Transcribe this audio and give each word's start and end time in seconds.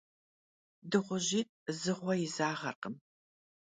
Dığujit' 0.91 1.55
zı 1.79 1.93
ğue 1.99 2.15
yizağerkhım. 2.21 2.95